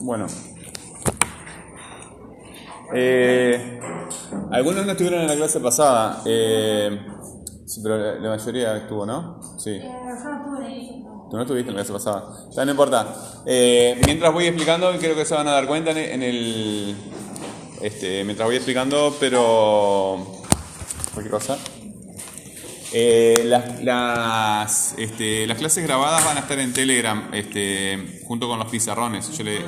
[0.00, 0.26] Bueno.
[2.94, 3.80] Eh,
[4.50, 7.00] algunos no estuvieron en la clase pasada, eh,
[7.82, 9.40] pero la, mayoría estuvo, ¿no?
[9.58, 9.70] Sí.
[9.70, 11.26] Eh, yo no estuve en eso.
[11.30, 12.50] Tú no estuviste en la clase pasada.
[12.50, 13.06] Ya no importa.
[13.46, 16.96] Eh, mientras voy explicando, creo que se van a dar cuenta en en el.
[17.80, 20.18] Este, mientras voy explicando, pero.
[21.14, 21.56] Cualquier cosa.
[22.92, 28.58] Eh, las, las, este, las clases grabadas van a estar en Telegram este, junto con
[28.58, 29.30] los pizarrones.
[29.36, 29.60] Yo le,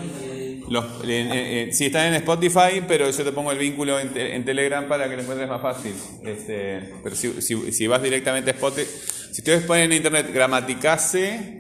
[0.69, 4.45] los, eh, eh, sí, están en Spotify, pero yo te pongo el vínculo en, en
[4.45, 5.95] Telegram para que lo encuentres más fácil.
[6.25, 8.89] Este, pero si, si- si vas directamente a Spotify,
[9.33, 11.59] si ustedes ponen en internet gramaticase,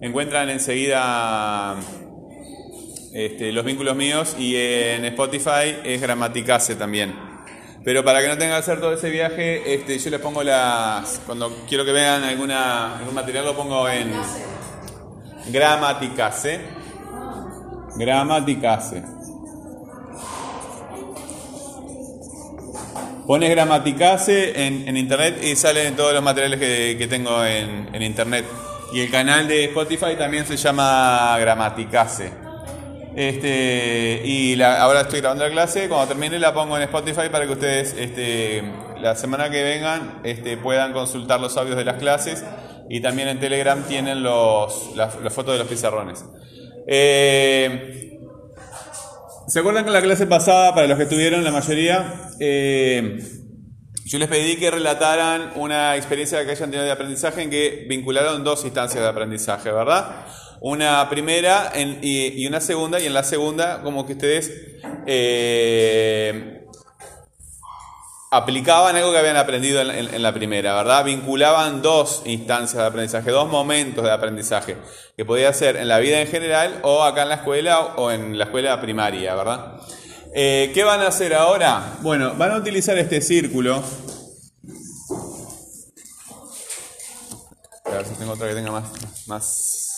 [0.00, 1.76] encuentran enseguida
[3.12, 7.31] este, los vínculos míos y en Spotify es gramaticase también.
[7.84, 11.20] Pero para que no tengan que hacer todo ese viaje, este, yo les pongo las.
[11.26, 14.12] Cuando quiero que vean alguna, algún material, lo pongo en
[15.48, 16.60] gramaticase.
[17.96, 19.02] Gramaticase.
[23.26, 28.02] Pones gramaticase en, en internet y salen todos los materiales que, que tengo en, en
[28.02, 28.44] internet.
[28.92, 32.41] Y el canal de Spotify también se llama Gramaticase.
[33.14, 37.46] Este, y la- ahora estoy grabando la clase, cuando termine la pongo en Spotify para
[37.46, 38.62] que ustedes este,
[39.00, 42.44] la semana que vengan este, puedan consultar los audios de las clases
[42.88, 46.24] y también en Telegram tienen los, las, fotos de los pizarrones.
[46.86, 48.18] Eh,
[49.46, 53.18] ¿Se acuerdan que en la clase pasada, para los que estuvieron, la mayoría, eh,
[54.06, 58.44] yo les pedí que relataran una experiencia que hayan tenido de aprendizaje en que vincularon
[58.44, 60.26] dos instancias de aprendizaje, ¿verdad?
[60.64, 64.52] Una primera y, una segunda, y en la segunda, como que ustedes
[65.08, 66.64] eh,
[68.30, 71.04] aplicaban algo que habían aprendido en, la primera, ¿verdad?
[71.04, 74.76] Vinculaban dos instancias de aprendizaje, dos momentos de aprendizaje,
[75.16, 78.38] que podía ser en la vida en general o acá en la escuela o en
[78.38, 79.80] la escuela primaria, ¿verdad?
[80.32, 81.98] Eh, ¿Qué van a hacer ahora?
[82.02, 83.82] Bueno, van a utilizar este círculo.
[87.84, 88.70] A ver si tengo otra que tenga
[89.26, 89.91] más...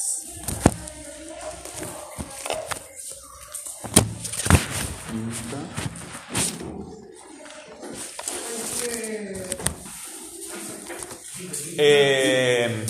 [11.76, 12.86] Eh,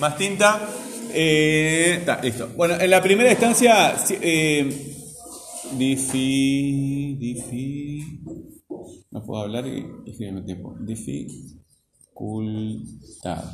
[0.00, 0.68] más tinta.
[1.12, 2.48] Eh, está, listo.
[2.56, 4.96] Bueno, en la primera instancia, eh,
[5.72, 8.20] difi, difi,
[9.12, 10.76] no puedo hablar y escribir al mismo tiempo.
[12.10, 13.44] Dificultad.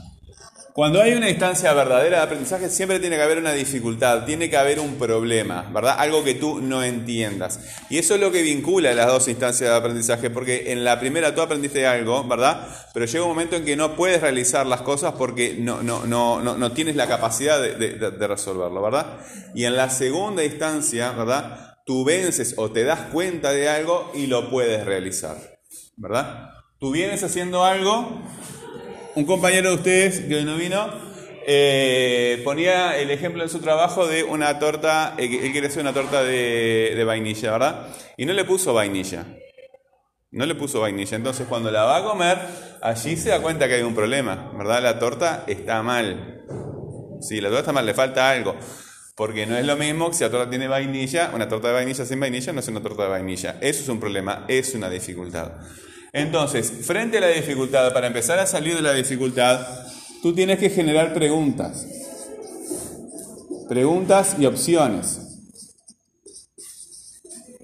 [0.72, 4.56] Cuando hay una instancia verdadera de aprendizaje, siempre tiene que haber una dificultad, tiene que
[4.56, 5.96] haber un problema, ¿verdad?
[5.98, 7.60] Algo que tú no entiendas.
[7.90, 11.34] Y eso es lo que vincula las dos instancias de aprendizaje, porque en la primera
[11.34, 12.68] tú aprendiste algo, ¿verdad?
[12.94, 16.40] Pero llega un momento en que no puedes realizar las cosas porque no, no, no,
[16.40, 19.18] no, no tienes la capacidad de, de- de- resolverlo, ¿verdad?
[19.54, 21.74] Y en la segunda instancia, ¿verdad?
[21.84, 25.36] Tú vences o te das cuenta de algo y lo puedes realizar,
[25.96, 26.50] ¿verdad?
[26.78, 28.22] Tú vienes haciendo algo
[29.20, 30.88] un compañero de ustedes que hoy no vino
[31.46, 35.82] eh, ponía el ejemplo en su trabajo de una torta, eh, que él quiere hacer
[35.82, 37.88] una torta de, de vainilla, ¿verdad?
[38.16, 39.26] Y no le puso vainilla.
[40.30, 41.18] No le puso vainilla.
[41.18, 42.38] Entonces cuando la va a comer,
[42.80, 44.82] allí se da cuenta que hay un problema, ¿verdad?
[44.82, 46.46] La torta está mal.
[47.20, 48.56] Sí, la torta está mal, le falta algo.
[49.16, 52.06] Porque no es lo mismo que si la torta tiene vainilla, una torta de vainilla
[52.06, 53.58] sin vainilla no es una torta de vainilla.
[53.60, 55.52] Eso es un problema, es una dificultad.
[56.12, 59.66] Entonces, frente a la dificultad, para empezar a salir de la dificultad,
[60.22, 61.86] tú tienes que generar preguntas.
[63.68, 65.20] Preguntas y opciones.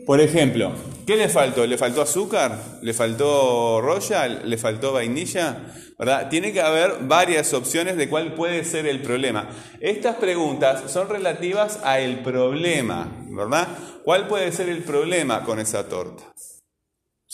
[0.07, 0.73] Por ejemplo,
[1.05, 1.67] ¿qué le faltó?
[1.67, 2.57] ¿Le faltó azúcar?
[2.81, 4.43] ¿Le faltó royal?
[4.45, 5.73] ¿Le faltó vainilla?
[5.99, 6.29] ¿Verdad?
[6.29, 9.49] Tiene que haber varias opciones de cuál puede ser el problema.
[9.81, 13.67] Estas preguntas son relativas a el problema, ¿verdad?
[14.05, 16.23] ¿Cuál puede ser el problema con esa torta?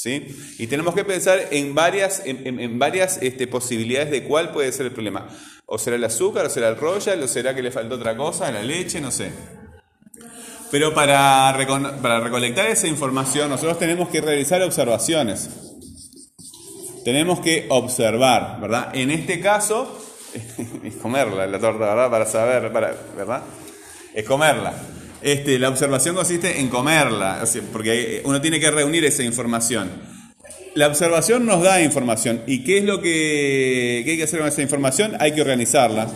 [0.05, 4.93] Y tenemos que pensar en varias, en, varias este, posibilidades de cuál puede ser el
[4.93, 5.29] problema.
[5.67, 8.51] O será el azúcar, o será el royal, o será que le faltó otra cosa,
[8.51, 9.31] la leche, no sé.
[10.71, 11.55] Pero para,
[12.01, 15.51] para recolectar esa información nosotros tenemos que realizar observaciones.
[17.05, 18.91] Tenemos que observar, ¿verdad?
[18.95, 19.99] En este caso,
[20.85, 22.11] es comerla la torta, ¿verdad?
[22.11, 23.43] Para saber, ¿verdad?
[24.15, 24.75] Es comerla.
[25.23, 29.91] Este, la observación consiste en comerla, porque uno tiene que reunir esa información.
[30.75, 32.43] La observación nos da información.
[32.47, 35.13] ¿Y qué es lo que, qué hay que hacer con esa información?
[35.21, 36.09] Hay que organizarla.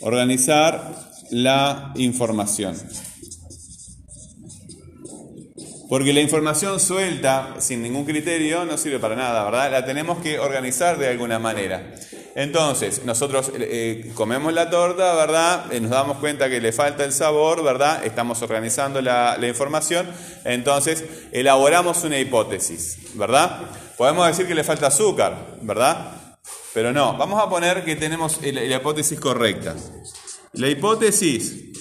[0.00, 0.94] Organizar
[1.30, 2.76] la información.
[5.88, 9.70] Porque la información suelta, sin ningún criterio, no sirve para nada, ¿verdad?
[9.70, 11.94] La tenemos que organizar de alguna manera.
[12.34, 15.72] Entonces, nosotros eh, comemos la torta, ¿verdad?
[15.72, 18.04] Eh, nos damos cuenta que le falta el sabor, ¿verdad?
[18.04, 20.06] Estamos organizando la, información.
[20.44, 23.60] Entonces, elaboramos una hipótesis, ¿verdad?
[23.98, 26.12] Podemos decir que le falta azúcar, ¿verdad?
[26.72, 29.76] Pero no, vamos a poner que tenemos la hipótesis correcta.
[30.54, 31.72] La hipótesis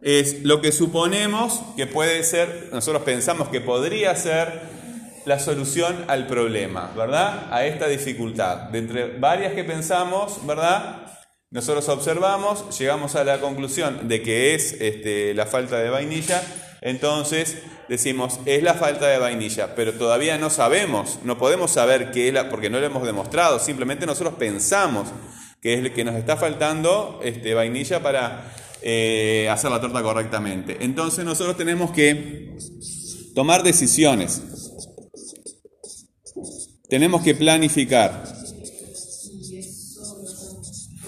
[0.00, 4.81] es lo que suponemos que puede ser, nosotros pensamos que podría ser
[5.24, 7.48] la solución al problema, ¿verdad?
[7.52, 8.68] A esta dificultad.
[8.70, 11.06] De entre varias que pensamos, ¿verdad?
[11.50, 16.42] Nosotros observamos, llegamos a la conclusión de que es este, la falta de vainilla,
[16.80, 17.58] entonces
[17.88, 22.34] decimos, es la falta de vainilla, pero todavía no sabemos, no podemos saber qué es
[22.34, 25.08] la, porque no lo hemos demostrado, simplemente nosotros pensamos
[25.60, 30.78] que es que nos está faltando este, vainilla para eh, hacer la torta correctamente.
[30.80, 32.56] Entonces nosotros tenemos que
[33.34, 34.42] tomar decisiones
[36.92, 38.22] tenemos que planificar.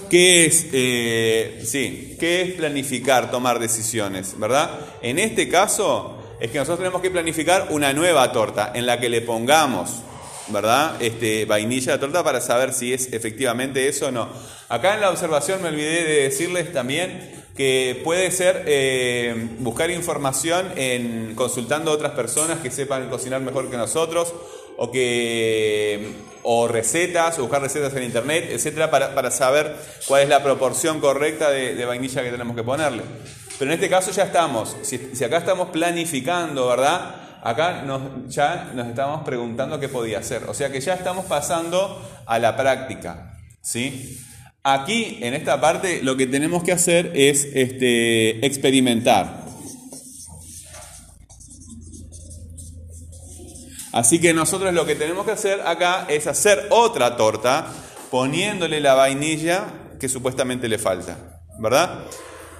[0.08, 4.34] ¿Qué es, eh, sí, ¿Qué es planificar, tomar decisiones?
[4.38, 4.70] ¿Verdad?
[5.02, 9.10] En este caso es que nosotros tenemos que planificar una nueva torta en la que
[9.10, 9.90] le pongamos,
[10.48, 10.96] ¿verdad?
[11.02, 14.30] Este, vainilla de torta para saber si es efectivamente eso o no.
[14.70, 20.72] Acá en la observación me olvidé de decirles también que puede ser eh, buscar información
[20.76, 24.32] en consultando a otras personas que sepan cocinar mejor que nosotros
[24.76, 26.12] o que
[26.42, 29.74] o recetas, o buscar recetas en internet, etcétera, para, saber
[30.06, 33.02] cuál es la proporción correcta de, vainilla que tenemos que ponerle.
[33.58, 37.16] Pero en este caso ya estamos, si, acá estamos planificando, ¿verdad?
[37.42, 40.44] Acá nos, ya nos estamos preguntando qué podía hacer.
[40.48, 43.38] O sea que ya estamos pasando a la práctica.
[43.60, 44.18] ¿sí?
[44.62, 49.43] Aquí, en esta parte, lo que tenemos que hacer es este, experimentar.
[53.94, 57.68] Así que nosotros lo que tenemos que hacer acá es hacer otra torta
[58.10, 59.66] poniéndole la vainilla
[60.00, 62.06] que supuestamente le falta, ¿verdad?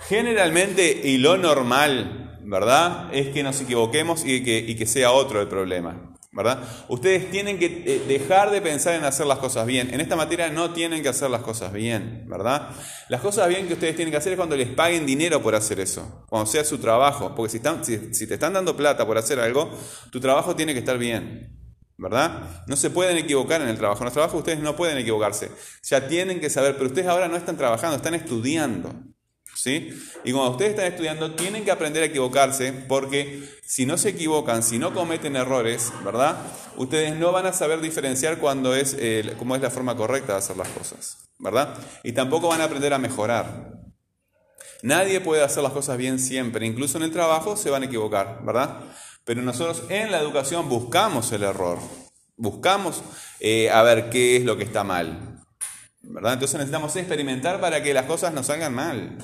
[0.08, 3.12] Generalmente y lo normal, ¿verdad?
[3.12, 6.12] Es que nos equivoquemos y que, sea otro el problema.
[6.30, 6.60] ¿verdad?
[6.88, 9.92] Ustedes tienen que eh, dejar de pensar en hacer las cosas bien.
[9.92, 12.70] En esta materia no tienen que hacer las cosas bien, ¿verdad?
[13.08, 15.78] Las cosas bien que ustedes tienen que hacer es cuando les paguen dinero por hacer
[15.80, 19.70] eso, cuando sea su trabajo, porque si, te están dando plata por hacer algo,
[20.10, 21.60] tu trabajo tiene que estar bien.
[21.96, 22.64] ¿Verdad?
[22.66, 24.00] No se pueden equivocar en el trabajo.
[24.00, 25.52] En los trabajos ustedes no pueden equivocarse.
[25.84, 28.92] Ya tienen que saber, pero ustedes ahora no están trabajando, están estudiando.
[29.54, 29.90] ¿Sí?
[30.24, 34.64] Y cuando ustedes están estudiando, tienen que aprender a equivocarse, porque si no se equivocan,
[34.64, 36.36] si no cometen errores, ¿verdad?
[36.76, 38.96] Ustedes no van a saber diferenciar cuándo es,
[39.38, 41.76] cómo es la forma correcta de hacer las cosas, ¿verdad?
[42.02, 43.74] Y tampoco van a aprender a mejorar.
[44.82, 48.40] Nadie puede hacer las cosas bien siempre, incluso en el trabajo se van a equivocar,
[48.44, 48.80] ¿verdad?
[49.24, 51.78] Pero nosotros en la educación buscamos el error,
[52.36, 53.02] buscamos
[53.40, 55.42] eh, a ver qué es lo que está mal,
[56.02, 56.34] ¿verdad?
[56.34, 59.18] Entonces necesitamos experimentar para que las cosas nos salgan mal.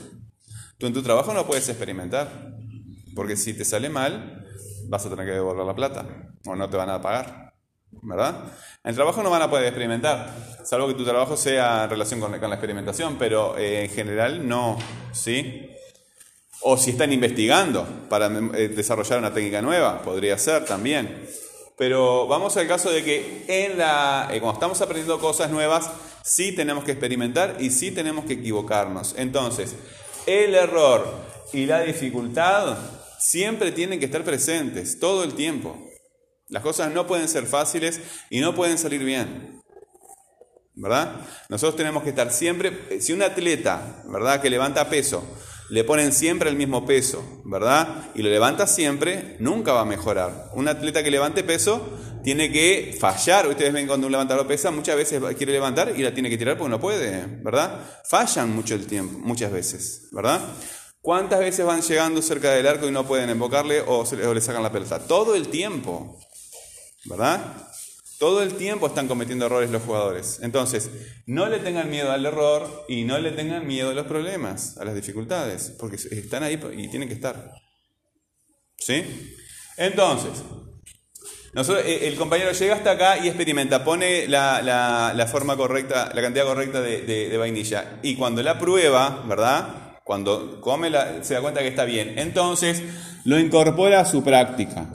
[0.78, 2.55] Tú en tu trabajo no puedes experimentar,
[3.14, 4.46] porque si te sale mal,
[4.88, 6.06] vas a tener que devolver la plata
[6.46, 7.55] o no te van a pagar.
[8.02, 8.44] ¿Verdad?
[8.84, 10.32] En el trabajo no van a poder experimentar,
[10.64, 14.78] salvo que tu trabajo sea en relación con, la experimentación, pero eh, en general no,
[15.12, 15.70] ¿sí?
[16.62, 21.26] O si están investigando para eh, desarrollar una técnica nueva, podría ser también.
[21.76, 25.90] Pero vamos al caso de que en la, eh, cuando estamos aprendiendo cosas nuevas,
[26.22, 29.14] sí tenemos que experimentar y sí tenemos que equivocarnos.
[29.16, 29.74] Entonces,
[30.26, 31.06] el error
[31.52, 32.76] y la dificultad
[33.18, 35.76] siempre tienen que estar presentes, todo el tiempo.
[36.49, 39.60] Las cosas no pueden ser fáciles y no pueden salir bien.
[40.80, 41.20] ¿Verdad?
[41.50, 45.22] Nosotros tenemos que estar siempre, si un atleta, ¿verdad?, que levanta peso,
[45.68, 48.10] le ponen siempre el mismo peso, ¿verdad?
[48.14, 50.50] Y lo levanta siempre, nunca va a mejorar.
[50.54, 53.46] Un atleta que levante peso tiene que fallar.
[53.46, 56.56] Ustedes ven cuando un levantador pesa, muchas veces quiere levantar y la tiene que tirar
[56.56, 57.80] porque no puede, ¿verdad?
[58.08, 60.40] Fallan mucho el tiempo, muchas veces, ¿verdad?
[61.02, 64.62] ¿Cuántas veces van llegando cerca del arco y no pueden invocarle o, o le sacan
[64.62, 64.99] la pelota?
[64.99, 66.18] Todo el tiempo,
[67.04, 67.69] ¿verdad?
[68.20, 70.40] Todo el tiempo están cometiendo errores los jugadores.
[70.42, 70.90] Entonces,
[71.24, 74.84] no le tengan miedo al error y no le tengan miedo a los problemas, a
[74.84, 77.50] las dificultades, porque están ahí y tienen que estar.
[78.76, 79.36] ¿Sí?
[79.78, 80.32] Entonces,
[81.86, 86.82] eh, el compañero llega hasta acá y experimenta, pone la, forma correcta, la cantidad correcta
[86.82, 88.00] de, vainilla.
[88.02, 89.96] Y cuando la prueba, ¿verdad?
[90.04, 90.90] Cuando come,
[91.22, 92.18] se da cuenta que está bien.
[92.18, 92.82] Entonces
[93.24, 94.92] lo incorpora a su práctica.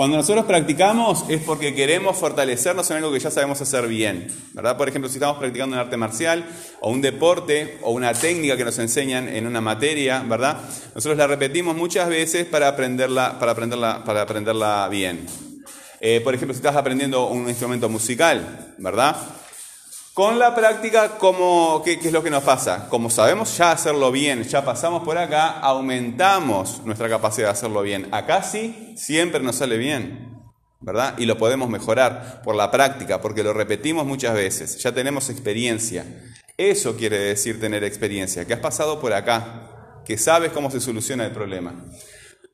[0.00, 4.78] Cuando nosotros practicamos es porque queremos fortalecernos en algo que ya sabemos hacer bien, ¿verdad?
[4.78, 6.42] Por ejemplo, si estamos practicando un arte marcial
[6.80, 10.56] o un deporte o una técnica que nos enseñan en una materia, ¿verdad?
[10.94, 15.26] Nosotros la repetimos muchas veces para aprenderla, para aprenderla, para aprenderla bien.
[16.00, 19.14] Eh, por ejemplo, si estás aprendiendo un instrumento musical, ¿verdad?
[20.12, 22.88] Con la práctica, ¿cómo, qué, es lo que nos pasa?
[22.88, 28.08] Como sabemos ya hacerlo bien, ya pasamos por acá, aumentamos nuestra capacidad de hacerlo bien.
[28.10, 30.42] Acá sí, siempre nos sale bien,
[30.80, 31.14] ¿verdad?
[31.16, 36.04] Y lo podemos mejorar por la práctica, porque lo repetimos muchas veces, ya tenemos experiencia.
[36.56, 41.24] Eso quiere decir tener experiencia, que has pasado por acá, que sabes cómo se soluciona
[41.24, 41.84] el problema.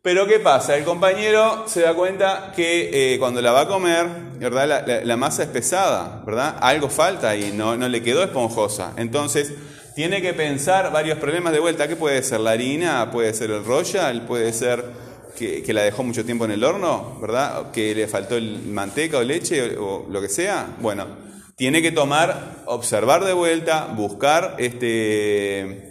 [0.07, 0.77] Pero ¿qué pasa?
[0.77, 4.07] El compañero se da cuenta que eh, cuando la va a comer,
[4.39, 5.03] ¿verdad?
[5.03, 6.59] La, masa es pesada, ¿verdad?
[6.61, 8.93] Algo falta y no, no le quedó esponjosa.
[8.99, 9.53] Entonces,
[9.97, 11.89] tiene que pensar varios problemas de vuelta.
[11.89, 12.39] ¿Qué puede ser?
[12.39, 13.11] ¿La harina?
[13.11, 14.25] ¿Puede ser el royal?
[14.27, 14.85] ¿Puede ser
[15.37, 17.19] que, la dejó mucho tiempo en el horno?
[17.21, 17.73] ¿Verdad?
[17.73, 20.69] ¿Que le faltó el manteca o leche o, lo que sea?
[20.79, 21.05] Bueno,
[21.57, 25.86] tiene que tomar, observar de vuelta, buscar este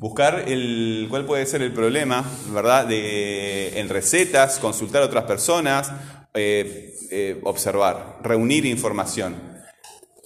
[0.00, 2.90] buscar el, cuál puede ser el problema, ¿verdad?
[2.90, 5.92] En recetas, consultar a otras personas,
[6.32, 9.36] eh, eh, observar, reunir información.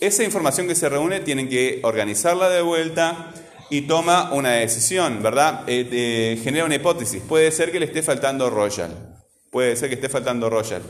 [0.00, 3.33] Esa información que se reúne tienen que organizarla de vuelta
[3.69, 5.64] y toma una decisión, ¿verdad?
[5.66, 7.21] Eh, genera una hipótesis.
[7.23, 9.16] Puede ser que le esté faltando Royal.
[9.50, 10.83] Puede ser que esté faltando Royal.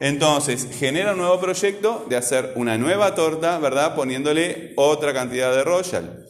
[0.00, 3.94] Entonces, genera un nuevo proyecto de hacer una nueva torta, ¿verdad?
[3.94, 6.26] Poniéndole otra cantidad de Royal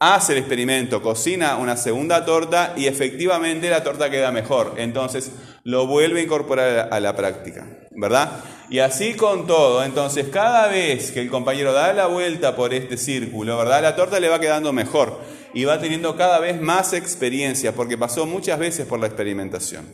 [0.00, 4.74] hace el experimento, cocina una segunda torta y efectivamente la torta queda mejor.
[4.76, 5.32] Entonces
[5.64, 8.44] lo vuelve a incorporar a la práctica, ¿verdad?
[8.70, 9.82] Y así con todo.
[9.82, 13.82] Entonces cada vez que el compañero da la vuelta por este círculo, ¿verdad?
[13.82, 15.20] La torta le va quedando mejor
[15.52, 19.86] y va teniendo cada vez más experiencia porque pasó muchas veces por la experimentación.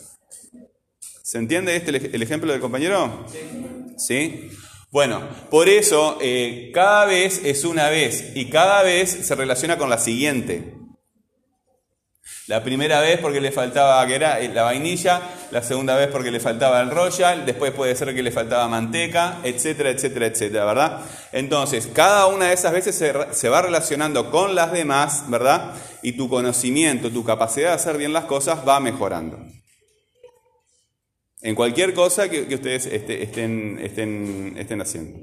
[1.22, 3.26] ¿Se entiende este el ejemplo del compañero?
[3.30, 3.96] Sí.
[3.96, 4.50] ¿Sí?
[4.94, 9.90] Bueno, por eso eh, cada vez es una vez y cada vez se relaciona con
[9.90, 10.72] la siguiente.
[12.46, 15.20] La primera vez porque le faltaba era la vainilla,
[15.50, 19.40] la segunda vez porque le faltaba el royal, después puede ser que le faltaba manteca,
[19.42, 21.00] etcétera, etcétera, etcétera, ¿verdad?
[21.32, 25.74] Entonces, cada una de esas veces se va relacionando con las demás, ¿verdad?
[26.02, 29.40] Y tu conocimiento, tu capacidad de hacer bien las cosas va mejorando.
[31.44, 35.20] En cualquier cosa que, ustedes estén, estén, estén, haciendo.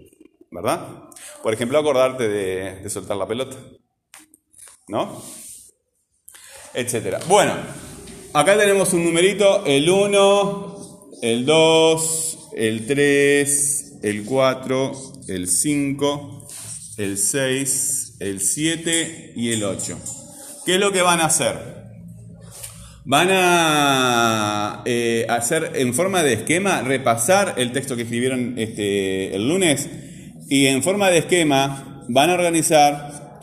[0.51, 1.09] ¿Verdad?
[1.41, 3.57] Por ejemplo, acordarte de, soltar la pelota.
[4.87, 5.19] ¿No?
[6.75, 7.21] Etcétera.
[7.27, 7.55] Bueno,
[8.33, 14.91] acá tenemos un numerito, el 1, el 2, el 3, el 4,
[15.27, 16.47] el 5,
[16.97, 19.97] el 6, el 7 y el 8.
[20.67, 21.80] ¿Qué es lo que van a hacer?
[23.03, 29.47] Van a eh, hacer en forma de esquema, repasar el texto que escribieron este, el
[29.47, 29.89] lunes
[30.49, 33.39] y en forma de esquema van a organizar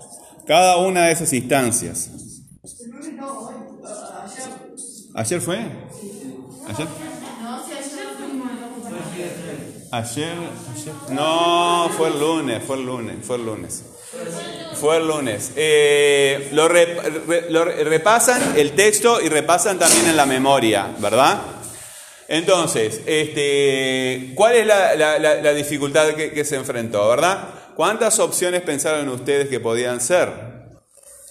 [0.47, 2.11] cada una de esas instancias.
[5.15, 5.57] ¿Ayer fue?
[5.57, 6.87] ¿Ayer?
[9.91, 10.35] Ayer,
[10.75, 10.95] ayer.
[11.11, 13.85] No, fue el lunes, fue el lunes, fue el lunes.
[14.75, 15.53] Fue el lunes.
[15.57, 21.41] Eh, lo, repasan el texto y repasan también en la memoria, ¿verdad?
[22.29, 27.49] Entonces, este, ¿cuál es la, dificultad que, se enfrentó, verdad?
[27.75, 30.33] ¿Cuántas opciones pensaron ustedes que podían ser?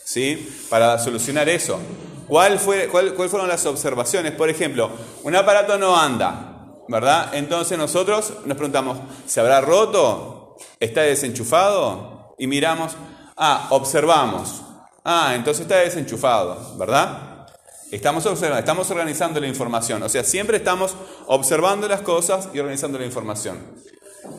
[0.04, 0.66] ¿Sí?
[0.70, 1.80] Para solucionar eso.
[2.28, 4.34] ¿Cuál fue, cuál, ¿Cuáles fueron las observaciones?
[4.34, 4.90] Por ejemplo,
[5.24, 7.34] un aparato no anda, ¿verdad?
[7.34, 10.58] Entonces nosotros nos preguntamos, ¿se habrá roto?
[10.80, 12.17] ¿Está desenchufado?
[12.38, 12.96] Y miramos,
[13.38, 14.64] Ah, observamos.
[15.04, 17.46] Ah, entonces está desenchufado, ¿verdad?
[17.92, 20.02] Estamos observando, estamos organizando la información.
[20.02, 20.96] O sea, siempre estamos
[21.28, 23.60] observando las cosas y organizando la información.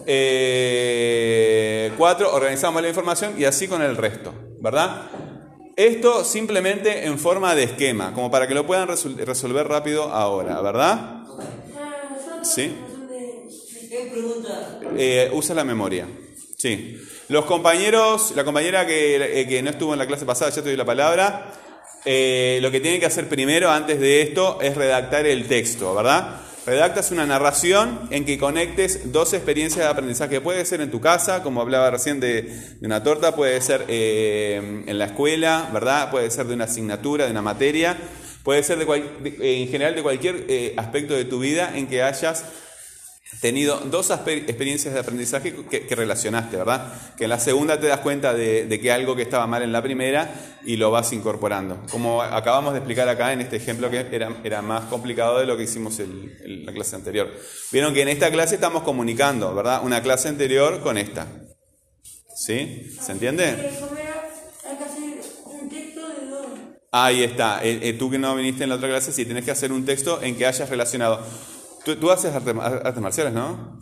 [0.04, 5.02] Eh, cuatro, organizamos la información y así con el resto, ¿verdad?
[5.76, 11.22] Esto simplemente en forma de esquema, como para que lo puedan resolver rápido ahora, ¿verdad?
[12.42, 12.76] ¿Sí?
[14.96, 16.06] Eh, usa la memoria.
[16.60, 17.00] Sí.
[17.28, 20.76] Los compañeros, la compañera que, eh, no estuvo en la clase pasada, ya te doy
[20.76, 21.52] la palabra,
[22.04, 26.40] eh, lo que tienen que hacer primero, antes de esto, es redactar el texto, ¿verdad?
[26.66, 30.40] Redactas una narración en que conectes dos experiencias de aprendizaje.
[30.40, 34.98] Puede ser en tu casa, como hablaba recién de, una torta, puede ser eh, en
[34.98, 36.10] la escuela, ¿verdad?
[36.10, 37.96] Puede ser de una asignatura, de una materia,
[38.42, 42.46] puede ser de, en general de cualquier aspecto de tu vida en que hayas
[43.40, 46.92] tenido dos experiencias de aprendizaje que, relacionaste, ¿verdad?
[47.16, 49.82] Que en la segunda te das cuenta de, que algo que estaba mal en la
[49.82, 51.80] primera y lo vas incorporando.
[51.90, 54.06] Como acabamos de explicar acá en este ejemplo que
[54.42, 57.30] era, más complicado de lo que hicimos en la clase anterior.
[57.70, 59.82] Vieron que en esta clase estamos comunicando, ¿verdad?
[59.84, 61.26] Una clase anterior con esta.
[62.34, 62.96] ¿Sí?
[63.00, 63.56] ¿Se entiende?
[66.90, 67.62] Ahí está.
[67.64, 69.84] Eh, eh, tú que no viniste en la otra clase, sí, tienes que hacer un
[69.84, 71.20] texto en que hayas relacionado
[71.88, 73.80] Tú, tú haces artes, artes marciales, ¿no?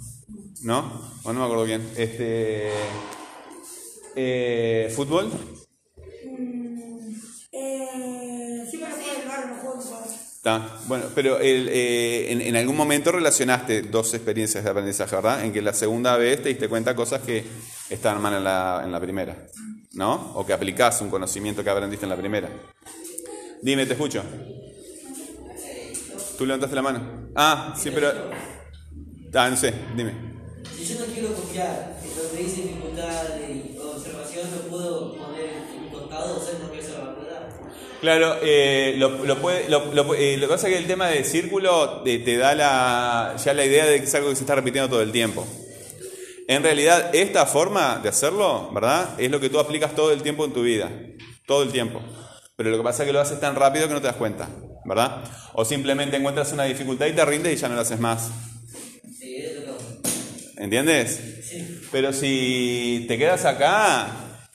[0.63, 1.11] ¿No?
[1.25, 1.91] O no me acuerdo bien.
[1.97, 2.71] Este,
[4.15, 5.29] eh, ¿Fútbol?
[10.37, 10.79] Está.
[10.87, 15.45] Bueno, pero el, eh, en, en algún momento relacionaste dos experiencias de aprendizaje, ¿verdad?
[15.45, 17.43] En que la segunda vez te diste cuenta cosas que
[17.91, 19.49] estaban mal en la, en la primera,
[19.95, 20.31] ¿no?
[20.37, 22.49] O que aplicás un conocimiento que aprendiste en la primera.
[23.63, 24.23] Dime, te escucho.
[26.37, 27.31] ¿Tú levantaste la mano?
[27.35, 28.11] Ah, sí, pero...
[29.35, 30.13] Ah, no sé, dime.
[30.77, 35.91] Si yo no quiero copiar, donde dice dificultad de observación, ¿lo puedo poner en un
[35.91, 36.89] costado o sea, no quiero
[37.29, 37.49] la?
[38.01, 41.09] Claro, eh, lo, lo, puede- lo- lo- eh, lo que pasa es que el tema
[41.09, 44.43] del círculo te, te da la, ya la idea de que es algo que se
[44.43, 45.47] está repitiendo todo el tiempo.
[46.49, 49.19] En realidad, esta forma de hacerlo, ¿verdad?
[49.19, 50.91] Es lo que tú aplicas todo el tiempo en tu vida.
[51.47, 52.01] Todo el tiempo.
[52.57, 54.49] Pero lo que pasa es que lo haces tan rápido que no te das cuenta,
[54.87, 55.25] ¿verdad?
[55.55, 58.29] O simplemente encuentras una dificultad y te rindes y ya no lo haces más.
[60.57, 61.21] ¿Entiendes?
[61.51, 64.09] Sí, Pero si te quedas acá,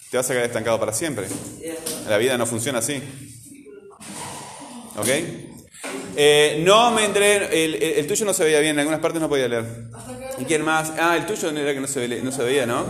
[0.09, 1.27] te vas a quedar estancado para siempre.
[2.09, 3.01] La vida no funciona así.
[4.97, 5.07] ¿Ok?
[6.17, 7.63] Eh, no me entré.
[7.65, 9.65] El, el- el tuyo no se veía bien, en algunas partes no podía leer.
[10.37, 10.91] ¿Y quién más?
[10.99, 12.85] Ah, el tuyo no era que no se, ve- no se veía, ¿no?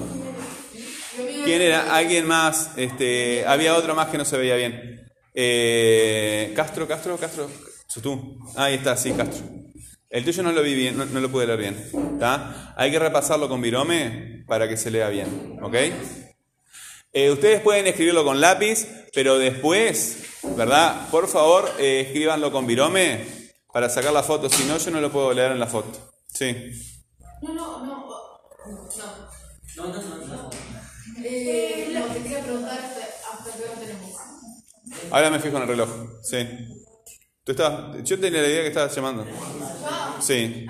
[1.43, 1.95] ¿Quién era?
[1.95, 2.71] Alguien más.
[2.77, 4.90] Este, había otro más que no se veía bien.
[5.33, 7.49] Eh, Castro, Castro, Castro.
[7.87, 8.39] Sos tú.
[8.55, 9.45] Ah, ahí está, sí, Castro.
[10.09, 11.89] El tuyo no lo vi bien, no, no lo pude leer bien.
[12.13, 12.73] ¿Está?
[12.75, 15.57] Hay que repasarlo con virome para que se lea bien.
[15.61, 15.75] ¿Ok?
[17.13, 20.23] Eh, ustedes pueden escribirlo con lápiz, pero después,
[20.57, 21.09] ¿verdad?
[21.09, 23.25] Por favor, eh, escríbanlo con virome
[23.73, 24.49] para sacar la foto.
[24.49, 26.11] Si no, yo no lo puedo leer en la foto.
[26.27, 26.71] Sí.
[27.41, 28.07] No, no, no.
[28.67, 29.31] No.
[29.77, 30.49] No, no, no, no.
[31.23, 32.99] Eh, lo que quería preguntar hasta,
[33.31, 34.11] hasta qué hora tenemos.
[35.11, 35.89] Ahora me fijo en el reloj.
[36.23, 36.37] Sí.
[37.43, 38.03] ¿Tú estabas?
[38.03, 39.25] Yo tenía la idea que estabas llamando.
[40.21, 40.65] Sí.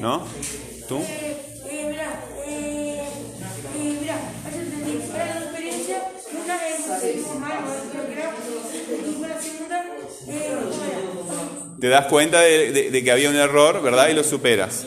[0.00, 0.26] ¿No?
[0.88, 1.00] ¿Tú?
[11.80, 14.08] Te das cuenta de, de- de que había un error, ¿verdad?
[14.08, 14.86] Y lo superas.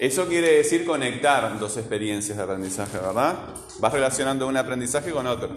[0.00, 3.36] Eso quiere decir conectar dos experiencias de aprendizaje, ¿verdad?
[3.80, 5.50] Vas relacionando un aprendizaje con otro.